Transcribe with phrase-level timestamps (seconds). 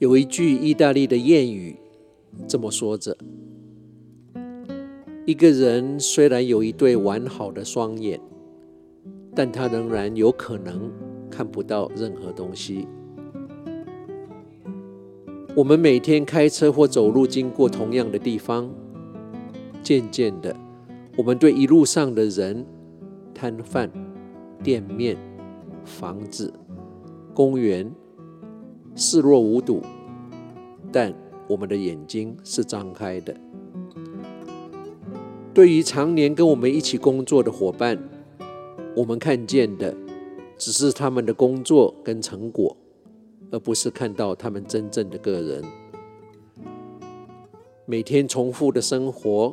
[0.00, 1.76] 有一句意大利的谚语
[2.48, 3.14] 这么说着：
[5.26, 8.18] 一个人虽然有一对完好的双眼，
[9.34, 10.90] 但他仍然有可能
[11.30, 12.88] 看不到任何东西。
[15.54, 18.70] 我们每天开车或走路经过同样的地方，
[19.82, 20.56] 渐渐的，
[21.18, 22.64] 我们对一路上的人、
[23.34, 23.90] 摊贩、
[24.62, 25.18] 店面、
[25.84, 26.50] 房子、
[27.34, 27.94] 公园，
[28.94, 29.82] 视若无睹，
[30.92, 31.14] 但
[31.48, 33.34] 我们的眼睛是张开的。
[35.52, 37.98] 对于常年跟我们一起工作的伙伴，
[38.96, 39.94] 我们看见的
[40.56, 42.76] 只是他们的工作跟成果，
[43.50, 45.64] 而不是看到他们真正的个人。
[47.86, 49.52] 每天重复的生活，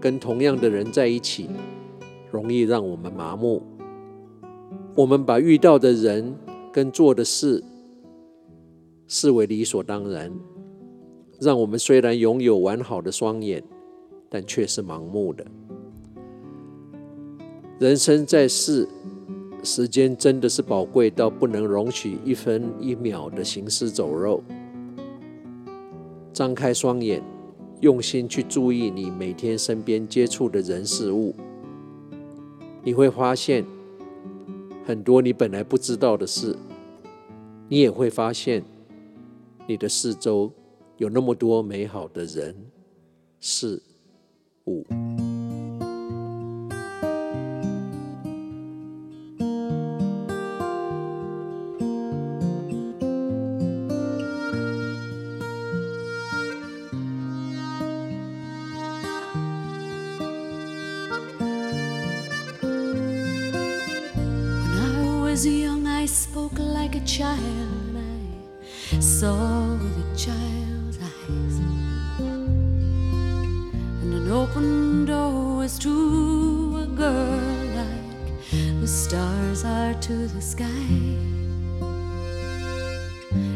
[0.00, 1.48] 跟同样的人在一起，
[2.32, 3.62] 容易让我们麻木。
[4.96, 6.34] 我们把遇到的人
[6.72, 7.62] 跟做的事，
[9.08, 10.30] 视为理所当然，
[11.40, 13.64] 让我们虽然拥有完好的双眼，
[14.28, 15.46] 但却是盲目的。
[17.78, 18.86] 人生在世，
[19.62, 24.42] 时间真的是宝贵到不能容许一分一秒的行尸走肉。
[26.34, 27.22] 张开双眼，
[27.80, 31.34] 用心去注意你每天身边接触的人事物，
[32.82, 33.64] 你会发现
[34.84, 36.54] 很多你本来不知道的事，
[37.70, 38.62] 你也会发现。
[39.68, 40.50] 你的四周
[40.96, 42.56] 有那么多美好的人
[43.38, 43.82] 事
[44.64, 44.82] 物。
[69.00, 71.58] Saw with a child's eyes,
[74.00, 80.66] and an open door was to a girl like the stars are to the sky.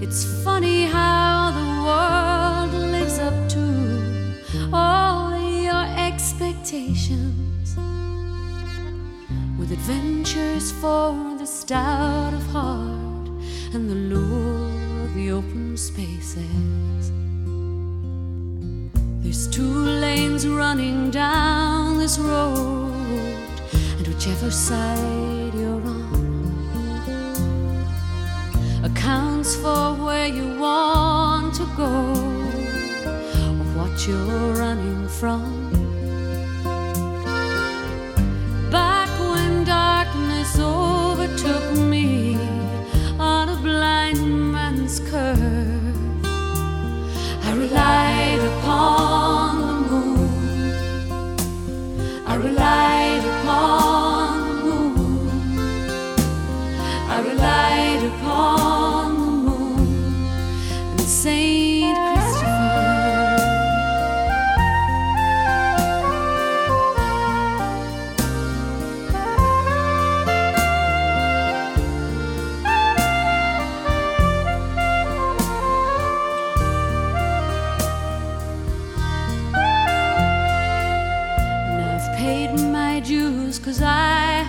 [0.00, 3.60] It's funny how the world lives up to
[4.72, 7.76] all your expectations
[9.56, 13.28] with adventures for the stout of heart
[13.72, 14.87] and the lure
[15.18, 17.10] the open spaces.
[19.22, 23.56] There's two lanes running down this road,
[23.96, 26.08] and whichever side you're on
[28.84, 31.92] accounts for where you want to go
[33.58, 35.77] or what you're running from.
[52.38, 52.87] rely.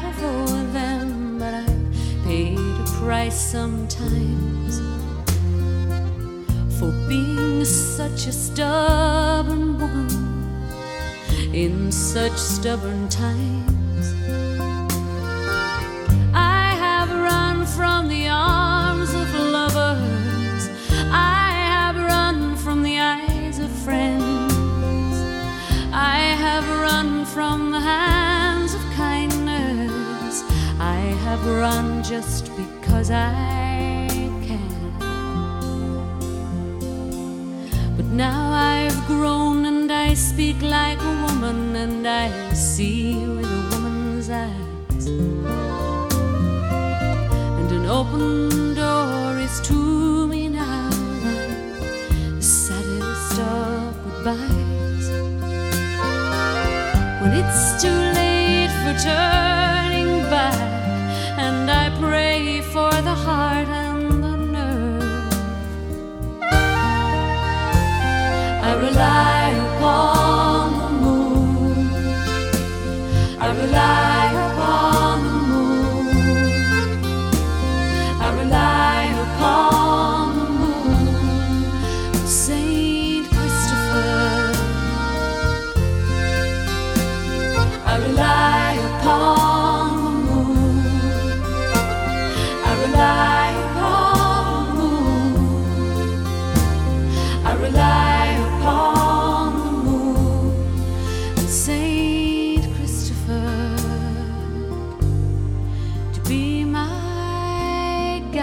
[0.00, 4.80] Have owed them, but I've paid a price sometimes
[6.78, 10.08] for being such a stubborn woman
[11.52, 14.06] in such stubborn times.
[16.32, 19.87] I have run from the arms of lovers,
[31.50, 34.06] run just because I
[34.46, 34.92] can.
[37.96, 43.68] But now I've grown and I speak like a woman and I see with a
[43.72, 45.06] woman's eyes.
[47.58, 50.90] And an open door is to me now
[52.36, 55.06] the saddest of goodbyes.
[57.20, 60.67] When it's too late for turning back,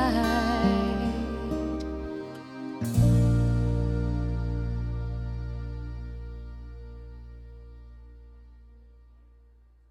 [0.00, 0.29] side.